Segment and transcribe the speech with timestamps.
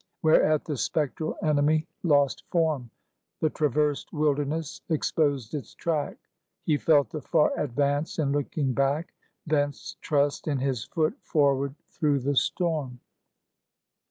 [0.23, 2.89] Whereat the spectral enemy lost form;
[3.39, 6.17] The traversed wilderness exposed its track.
[6.63, 9.13] He felt the far advance in looking back;
[9.45, 12.99] Thence trust in his foot forward through the storm.